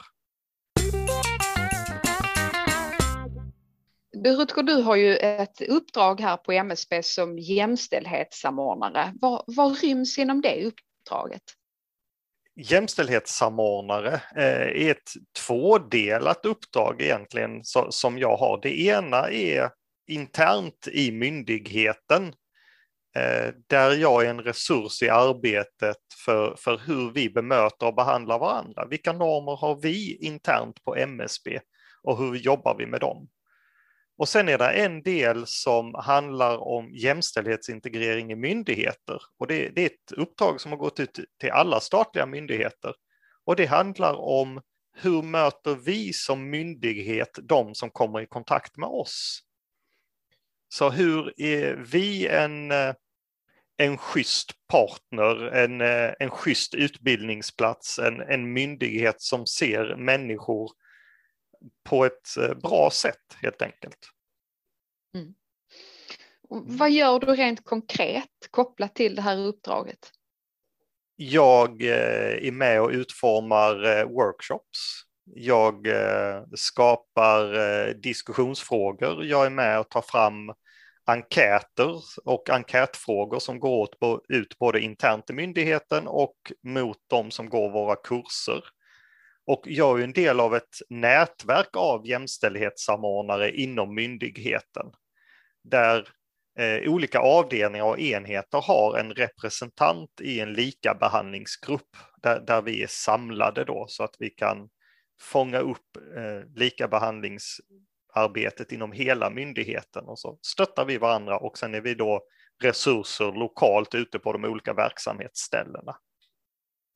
Du, 4.23 4.35
Rutger, 4.35 4.63
du 4.63 4.81
har 4.81 4.95
ju 4.95 5.15
ett 5.15 5.61
uppdrag 5.61 6.21
här 6.21 6.37
på 6.37 6.51
MSB 6.51 7.03
som 7.03 7.39
jämställdhetssamordnare. 7.39 9.13
Vad, 9.21 9.43
vad 9.47 9.81
ryms 9.81 10.17
inom 10.17 10.41
det 10.41 10.65
uppdraget? 10.65 11.43
Jämställdhetssamordnare 12.61 14.21
eh, 14.35 14.85
är 14.85 14.91
ett 14.91 15.11
tvådelat 15.47 16.45
uppdrag 16.45 17.01
egentligen 17.01 17.61
som 17.89 18.17
jag 18.17 18.37
har. 18.37 18.59
Det 18.61 18.81
ena 18.81 19.29
är 19.29 19.69
internt 20.07 20.87
i 20.91 21.11
myndigheten 21.11 22.23
eh, 23.15 23.53
där 23.67 23.91
jag 23.91 24.25
är 24.25 24.29
en 24.29 24.41
resurs 24.41 25.03
i 25.03 25.09
arbetet 25.09 25.97
för, 26.25 26.55
för 26.55 26.81
hur 26.85 27.11
vi 27.11 27.29
bemöter 27.29 27.87
och 27.87 27.95
behandlar 27.95 28.39
varandra. 28.39 28.85
Vilka 28.85 29.13
normer 29.13 29.55
har 29.55 29.75
vi 29.81 30.15
internt 30.15 30.83
på 30.83 30.95
MSB 30.95 31.59
och 32.03 32.17
hur 32.17 32.35
jobbar 32.35 32.75
vi 32.77 32.85
med 32.85 32.99
dem? 32.99 33.27
Och 34.19 34.29
sen 34.29 34.49
är 34.49 34.57
det 34.57 34.71
en 34.71 35.03
del 35.03 35.47
som 35.47 35.95
handlar 35.95 36.57
om 36.57 36.93
jämställdhetsintegrering 36.93 38.31
i 38.31 38.35
myndigheter 38.35 39.21
och 39.37 39.47
det, 39.47 39.69
det 39.69 39.81
är 39.81 39.85
ett 39.85 40.11
uppdrag 40.11 40.61
som 40.61 40.71
har 40.71 40.79
gått 40.79 40.99
ut 40.99 41.19
till 41.39 41.51
alla 41.51 41.79
statliga 41.79 42.25
myndigheter. 42.25 42.93
Och 43.45 43.55
det 43.55 43.65
handlar 43.65 44.13
om 44.13 44.61
hur 44.93 45.21
möter 45.21 45.75
vi 45.75 46.13
som 46.13 46.49
myndighet 46.49 47.39
de 47.43 47.75
som 47.75 47.89
kommer 47.89 48.21
i 48.21 48.25
kontakt 48.25 48.77
med 48.77 48.89
oss? 48.89 49.41
Så 50.69 50.89
hur 50.89 51.33
är 51.41 51.75
vi 51.75 52.27
en, 52.27 52.71
en 53.77 53.97
schysst 53.97 54.51
partner, 54.67 55.35
en, 55.35 55.81
en 56.19 56.29
schysst 56.29 56.73
utbildningsplats, 56.73 57.99
en, 57.99 58.21
en 58.21 58.53
myndighet 58.53 59.21
som 59.21 59.45
ser 59.45 59.95
människor 59.95 60.71
på 61.89 62.05
ett 62.05 62.37
eh, 62.37 62.53
bra 62.53 62.89
sätt 62.91 63.37
helt 63.41 63.61
enkelt. 63.61 64.09
Och 66.49 66.63
Vad 66.65 66.91
gör 66.91 67.19
du 67.19 67.25
rent 67.25 67.65
konkret 67.65 68.29
kopplat 68.51 68.95
till 68.95 69.15
det 69.15 69.21
här 69.21 69.37
uppdraget? 69.37 70.11
Jag 71.15 71.81
eh, 71.81 72.47
är 72.47 72.51
med 72.51 72.81
och 72.81 72.89
utformar 72.89 73.85
eh, 73.85 74.05
workshops. 74.05 75.03
Jag 75.35 75.87
skapar 76.55 77.93
diskussionsfrågor. 77.93 79.25
Jag 79.25 79.45
är 79.45 79.49
med 79.49 79.79
och 79.79 79.89
tar 79.89 80.01
fram 80.01 80.53
enkäter 81.05 82.01
och 82.25 82.49
enkätfrågor 82.49 83.39
som 83.39 83.59
går 83.59 83.89
ut 84.29 84.59
både 84.59 84.79
internt 84.79 85.29
i 85.29 85.33
myndigheten 85.33 86.07
och 86.07 86.51
mot 86.63 86.97
de 87.07 87.31
som 87.31 87.49
går 87.49 87.71
våra 87.71 87.95
kurser. 87.95 88.63
Och 89.49 89.61
jag 89.65 89.99
är 89.99 90.03
en 90.03 90.13
del 90.13 90.39
av 90.39 90.55
ett 90.55 90.81
nätverk 90.89 91.75
av 91.75 92.07
jämställdhetssamordnare 92.07 93.51
inom 93.51 93.95
myndigheten 93.95 94.85
där 95.63 96.09
eh, 96.59 96.91
olika 96.91 97.19
avdelningar 97.19 97.85
och 97.85 97.99
enheter 97.99 98.61
har 98.61 98.97
en 98.97 99.13
representant 99.13 100.21
i 100.21 100.39
en 100.39 100.53
likabehandlingsgrupp 100.53 101.97
där, 102.21 102.39
där 102.39 102.61
vi 102.61 102.83
är 102.83 102.87
samlade 102.87 103.63
då 103.63 103.85
så 103.87 104.03
att 104.03 104.15
vi 104.19 104.29
kan 104.29 104.69
fånga 105.21 105.59
upp 105.59 105.97
eh, 106.15 106.41
likabehandlingsarbetet 106.55 108.71
inom 108.71 108.91
hela 108.91 109.29
myndigheten 109.29 110.05
och 110.05 110.19
så 110.19 110.39
stöttar 110.41 110.85
vi 110.85 110.97
varandra 110.97 111.37
och 111.37 111.57
sen 111.57 111.75
är 111.75 111.81
vi 111.81 111.93
då 111.93 112.21
resurser 112.63 113.31
lokalt 113.31 113.95
ute 113.95 114.19
på 114.19 114.33
de 114.33 114.45
olika 114.45 114.73
verksamhetsställena. 114.73 115.97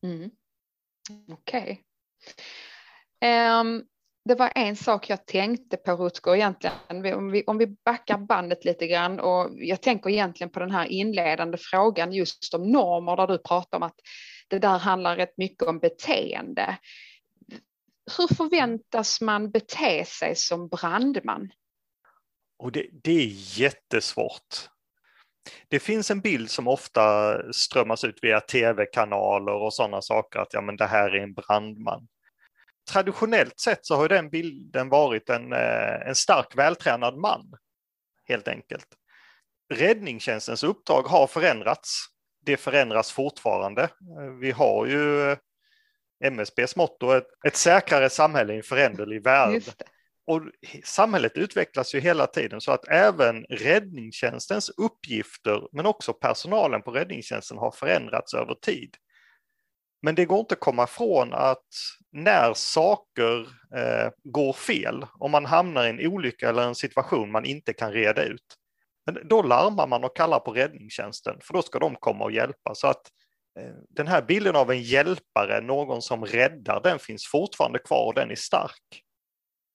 Mm. 0.04 0.32
Okej. 1.30 1.62
Okay. 1.62 1.78
Um, 3.62 3.84
det 4.26 4.36
var 4.36 4.52
en 4.56 4.76
sak 4.76 5.10
jag 5.10 5.26
tänkte 5.26 5.78
på 5.78 5.92
Rutger 5.92 6.36
egentligen, 6.36 6.76
om 6.90 7.32
vi, 7.32 7.44
om 7.44 7.58
vi 7.58 7.68
backar 7.68 8.18
bandet 8.18 8.66
lite 8.66 8.88
grann 8.88 9.20
och 9.20 9.50
jag 9.56 9.82
tänker 9.82 10.10
egentligen 10.10 10.52
på 10.52 10.60
den 10.60 10.72
här 10.72 10.86
inledande 10.86 11.58
frågan 11.58 12.14
just 12.14 12.54
om 12.54 12.72
normer 12.72 13.18
där 13.18 13.28
du 13.28 13.38
pratar 13.38 13.78
om 13.78 13.84
att 13.84 14.00
det 14.48 14.60
där 14.60 14.78
handlar 14.78 15.16
rätt 15.16 15.38
mycket 15.38 15.68
om 15.68 15.80
beteende. 15.80 16.78
Hur 18.18 18.36
förväntas 18.36 19.22
man 19.22 19.52
bete 19.52 20.06
sig 20.06 20.36
som 20.36 20.68
brandman? 20.68 21.52
Och 22.60 22.72
det, 22.72 22.88
det 22.92 23.12
är 23.12 23.60
jättesvårt. 23.60 24.70
Det 25.68 25.80
finns 25.80 26.12
en 26.12 26.22
bild 26.22 26.50
som 26.50 26.68
ofta 26.68 27.36
strömmas 27.54 28.04
ut 28.04 28.20
via 28.22 28.42
tv-kanaler 28.42 29.54
och 29.54 29.74
sådana 29.74 30.02
saker 30.02 30.40
att 30.40 30.54
ja, 30.54 30.62
men 30.62 30.78
det 30.78 30.86
här 30.86 31.16
är 31.16 31.24
en 31.24 31.34
brandman 31.34 32.08
traditionellt 32.92 33.60
sett 33.60 33.86
så 33.86 33.96
har 33.96 34.10
den 34.10 34.30
bilden 34.30 34.90
varit 34.90 35.30
en, 35.30 35.54
eh, 35.54 36.08
en 36.08 36.16
stark 36.16 36.58
vältränad 36.58 37.18
man, 37.18 37.54
helt 38.28 38.48
enkelt. 38.48 38.88
Räddningstjänstens 39.74 40.64
uppdrag 40.64 41.04
har 41.04 41.28
förändrats. 41.28 42.06
Det 42.46 42.58
förändras 42.58 43.12
fortfarande. 43.12 43.90
Vi 44.42 44.52
har 44.52 44.86
ju 44.86 45.32
eh, 45.32 45.38
MSBs 46.24 46.76
motto, 46.76 47.12
ett, 47.12 47.28
ett 47.48 47.56
säkrare 47.56 48.10
samhälle 48.10 48.54
i 48.54 48.58
en 48.58 48.64
föränderlig 48.64 49.24
värld. 49.24 49.64
Och 50.26 50.42
samhället 50.84 51.38
utvecklas 51.38 51.96
ju 51.96 52.00
hela 52.00 52.28
tiden 52.28 52.62
så 52.62 52.72
att 52.72 52.88
även 52.88 53.44
räddningstjänstens 53.44 54.70
uppgifter 54.70 55.68
men 55.72 55.86
också 55.86 56.14
personalen 56.14 56.82
på 56.82 56.92
räddningstjänsten 56.92 57.58
har 57.58 57.72
förändrats 57.72 58.34
över 58.34 58.56
tid. 58.56 58.96
Men 60.06 60.16
det 60.16 60.26
går 60.26 60.40
inte 60.40 60.54
att 60.54 60.60
komma 60.60 60.84
ifrån 60.84 61.34
att 61.34 61.66
när 62.12 62.54
saker 62.54 63.42
eh, 63.76 64.12
går 64.24 64.54
fel, 64.54 65.06
om 65.20 65.32
man 65.32 65.46
hamnar 65.46 65.86
i 65.86 65.90
en 65.90 66.08
olycka 66.08 66.50
eller 66.50 66.64
en 66.64 66.76
situation 66.76 67.32
man 67.32 67.46
inte 67.46 67.74
kan 67.74 67.92
reda 67.92 68.24
ut, 68.24 68.56
då 69.24 69.42
larmar 69.42 69.88
man 69.88 70.04
och 70.04 70.16
kallar 70.16 70.40
på 70.40 70.52
räddningstjänsten, 70.52 71.38
för 71.42 71.54
då 71.54 71.62
ska 71.62 71.80
de 71.80 71.96
komma 71.96 72.24
och 72.24 72.32
hjälpa. 72.32 72.76
Så 72.76 72.88
att 72.88 73.02
eh, 73.60 73.74
den 73.90 74.08
här 74.08 74.22
bilden 74.22 74.56
av 74.56 74.72
en 74.72 74.82
hjälpare, 74.82 75.62
någon 75.62 76.02
som 76.02 76.26
räddar, 76.26 76.82
den 76.84 77.00
finns 77.00 77.28
fortfarande 77.28 77.80
kvar 77.80 78.06
och 78.06 78.14
den 78.14 78.32
är 78.32 78.36
stark. 78.36 79.04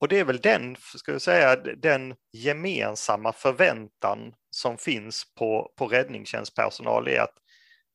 Och 0.01 0.07
det 0.07 0.19
är 0.19 0.25
väl 0.25 0.39
den, 0.39 0.75
ska 0.95 1.11
jag 1.11 1.21
säga, 1.21 1.55
den 1.55 2.15
gemensamma 2.33 3.33
förväntan 3.33 4.33
som 4.49 4.77
finns 4.77 5.23
på, 5.39 5.71
på 5.77 5.87
räddningstjänstpersonal 5.87 7.07
är 7.07 7.19
att 7.19 7.33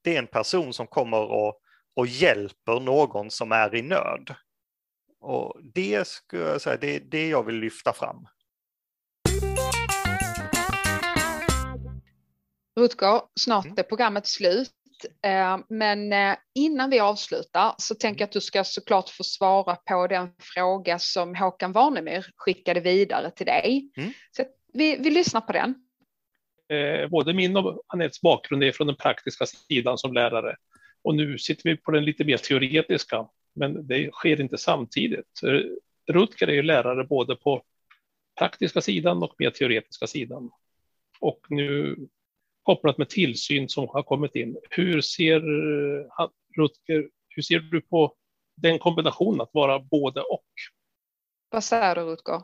det 0.03 0.15
är 0.15 0.19
en 0.19 0.27
person 0.27 0.73
som 0.73 0.87
kommer 0.87 1.21
och 1.23 1.61
och 1.95 2.07
hjälper 2.07 2.81
någon 2.81 3.31
som 3.31 3.53
är 3.53 3.75
i 3.75 3.83
nöd. 3.83 4.35
Och 5.21 5.61
det 5.75 6.09
skulle 6.09 6.43
jag 6.43 6.61
säga, 6.61 6.77
det 6.77 6.97
är 6.97 7.01
det 7.01 7.29
jag 7.29 7.47
vill 7.47 7.55
lyfta 7.55 7.93
fram. 7.93 8.27
Rutger, 12.77 13.21
snart 13.41 13.65
mm. 13.65 13.79
är 13.79 13.83
programmet 13.83 14.27
slut. 14.27 14.71
Eh, 15.27 15.59
men 15.69 16.13
eh, 16.13 16.37
innan 16.55 16.91
vi 16.91 17.01
avslutar 17.01 17.75
så 17.79 17.95
tänker 17.95 18.21
jag 18.21 18.27
att 18.27 18.33
du 18.33 18.41
ska 18.41 18.65
såklart 18.65 19.09
få 19.09 19.25
svara 19.25 19.77
på 19.77 20.07
den 20.07 20.35
fråga 20.55 20.99
som 20.99 21.35
Håkan 21.35 21.73
Warnemyr 21.73 22.27
skickade 22.37 22.81
vidare 22.81 23.31
till 23.31 23.47
dig. 23.47 23.93
Mm. 23.97 24.13
Så 24.31 24.45
vi, 24.73 24.97
vi 24.97 25.11
lyssnar 25.11 25.41
på 25.41 25.53
den. 25.53 25.75
Eh, 26.69 27.09
både 27.09 27.35
min 27.35 27.57
och 27.57 27.83
Anettes 27.87 28.21
bakgrund 28.21 28.65
är 28.65 28.73
från 28.73 28.87
den 28.87 28.97
praktiska 28.97 29.47
sidan 29.47 29.99
som 29.99 30.13
lärare. 30.13 30.57
Och 31.05 31.15
nu 31.15 31.39
sitter 31.39 31.71
vi 31.71 31.77
på 31.77 31.91
den 31.91 32.05
lite 32.05 32.25
mer 32.25 32.37
teoretiska, 32.37 33.29
men 33.55 33.87
det 33.87 34.11
sker 34.13 34.41
inte 34.41 34.59
samtidigt. 34.59 35.41
Rutger 36.13 36.49
är 36.49 36.53
ju 36.53 36.63
lärare 36.63 37.05
både 37.05 37.37
på 37.37 37.63
praktiska 38.39 38.81
sidan 38.81 39.23
och 39.23 39.35
mer 39.39 39.51
teoretiska 39.51 40.07
sidan. 40.07 40.51
Och 41.21 41.41
nu 41.49 41.97
kopplat 42.63 42.99
med 42.99 43.09
tillsyn 43.09 43.69
som 43.69 43.89
har 43.89 44.03
kommit 44.03 44.35
in. 44.37 44.57
Hur 44.71 45.01
ser 45.01 45.41
Rutger, 46.57 47.09
hur 47.29 47.43
ser 47.43 47.59
du 47.59 47.81
på 47.81 48.15
den 48.57 48.79
kombinationen 48.79 49.41
att 49.41 49.55
vara 49.55 49.79
både 49.79 50.21
och? 50.21 50.47
Vad 51.51 51.65
säger 51.65 51.95
du 51.95 52.01
Rutger? 52.01 52.43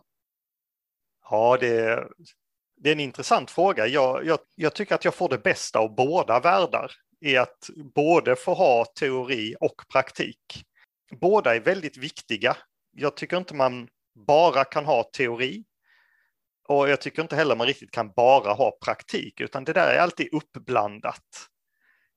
Ja, 1.31 1.57
det, 1.61 2.09
det 2.77 2.89
är 2.89 2.93
en 2.93 3.01
intressant 3.01 3.51
fråga. 3.51 3.87
Jag, 3.87 4.27
jag, 4.27 4.39
jag, 4.55 4.75
tycker 4.75 4.95
att 4.95 5.05
jag 5.05 5.15
får 5.15 5.29
det 5.29 5.39
bästa 5.39 5.79
av 5.79 5.95
båda 5.95 6.41
världar 6.41 6.93
är 7.21 7.41
att 7.41 7.71
både 7.95 8.37
få 8.37 8.55
ha 8.55 8.85
teori 8.85 9.57
och 9.61 9.83
praktik. 9.93 10.65
Båda 11.21 11.57
är 11.57 11.61
väldigt 11.61 11.97
viktiga. 11.97 12.57
Jag 12.93 13.17
tycker 13.17 13.37
inte 13.37 13.55
man 13.55 13.89
bara 14.27 14.65
kan 14.65 14.85
ha 14.85 15.03
teori 15.03 15.65
och 16.69 16.89
jag 16.89 17.01
tycker 17.01 17.23
inte 17.23 17.37
heller 17.37 17.57
man 17.57 17.67
riktigt 17.67 17.91
kan 17.91 18.13
bara 18.17 18.53
ha 18.53 18.79
praktik, 18.85 19.41
utan 19.41 19.65
det 19.65 19.73
där 19.73 19.95
är 19.95 19.99
alltid 19.99 20.29
uppblandat. 20.33 21.25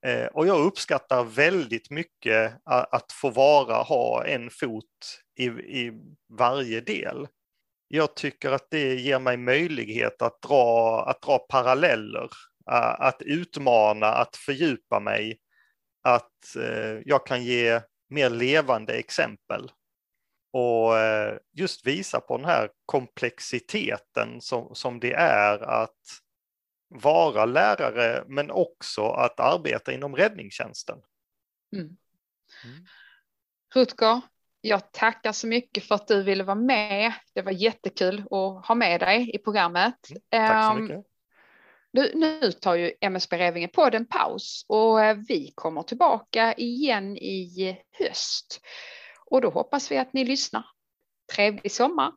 Eh, 0.05 0.25
och 0.25 0.47
jag 0.47 0.65
uppskattar 0.65 1.23
väldigt 1.23 1.89
mycket 1.89 2.53
att 2.65 3.11
få 3.11 3.29
vara, 3.29 3.75
ha 3.75 4.25
en 4.25 4.49
fot 4.49 5.21
i, 5.39 5.45
i 5.45 5.91
varje 6.29 6.81
del. 6.81 7.27
Jag 7.87 8.15
tycker 8.15 8.51
att 8.51 8.67
det 8.69 8.95
ger 8.95 9.19
mig 9.19 9.37
möjlighet 9.37 10.21
att 10.21 10.41
dra, 10.41 11.03
att 11.07 11.21
dra 11.21 11.39
paralleller 11.39 12.29
att 12.65 13.21
utmana, 13.21 14.07
att 14.07 14.35
fördjupa 14.35 14.99
mig, 14.99 15.39
att 16.03 16.55
eh, 16.55 17.01
jag 17.05 17.25
kan 17.25 17.43
ge 17.43 17.81
mer 18.09 18.29
levande 18.29 18.93
exempel 18.93 19.71
och 20.53 20.97
eh, 20.97 21.37
just 21.53 21.87
visa 21.87 22.19
på 22.19 22.37
den 22.37 22.45
här 22.45 22.69
komplexiteten 22.85 24.41
som, 24.41 24.75
som 24.75 24.99
det 24.99 25.13
är 25.13 25.59
att 25.59 25.99
vara 26.87 27.45
lärare 27.45 28.23
men 28.27 28.51
också 28.51 29.05
att 29.05 29.39
arbeta 29.39 29.93
inom 29.93 30.15
räddningstjänsten. 30.15 30.97
Mm. 31.75 31.85
Mm. 32.65 32.85
Rutger, 33.75 34.21
jag 34.61 34.91
tackar 34.91 35.31
så 35.31 35.47
mycket 35.47 35.83
för 35.83 35.95
att 35.95 36.07
du 36.07 36.23
ville 36.23 36.43
vara 36.43 36.55
med. 36.55 37.13
Det 37.33 37.41
var 37.41 37.51
jättekul 37.51 38.19
att 38.19 38.67
ha 38.67 38.75
med 38.75 38.99
dig 38.99 39.35
i 39.35 39.37
programmet. 39.37 40.09
Mm, 40.09 40.47
tack 40.47 40.65
så 40.65 40.71
ehm, 40.71 40.83
mycket. 40.83 41.05
Nu, 41.95 42.11
nu 42.15 42.51
tar 42.51 42.75
ju 42.75 42.91
MSB 43.01 43.37
Revinge 43.37 43.67
på 43.67 43.89
en 43.93 44.05
paus 44.05 44.65
och 44.67 45.03
eh, 45.03 45.17
vi 45.27 45.51
kommer 45.55 45.83
tillbaka 45.83 46.53
igen 46.53 47.17
i 47.17 47.77
höst. 47.99 48.61
Och 49.25 49.41
då 49.41 49.49
hoppas 49.49 49.91
vi 49.91 49.97
att 49.97 50.13
ni 50.13 50.25
lyssnar. 50.25 50.65
Trevlig 51.35 51.71
sommar. 51.71 52.11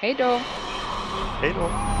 Hej 0.00 0.14
då! 0.14 0.40
Hej 1.42 1.52
då! 1.52 1.95